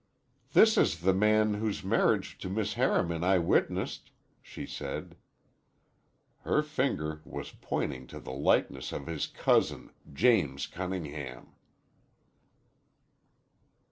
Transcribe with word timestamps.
"This 0.53 0.79
is 0.79 1.01
the 1.01 1.13
man 1.13 1.53
whose 1.53 1.83
marriage 1.83 2.39
to 2.39 2.49
Miss 2.49 2.73
Harriman 2.73 3.23
I 3.23 3.37
witnessed," 3.37 4.09
she 4.41 4.65
said. 4.65 5.15
Her 6.39 6.63
finger 6.63 7.21
was 7.23 7.51
pointing 7.61 8.07
to 8.07 8.19
the 8.19 8.33
likeness 8.33 8.91
of 8.91 9.05
his 9.05 9.27
cousin 9.27 9.91
James 10.11 10.65
Cunningham. 10.65 11.53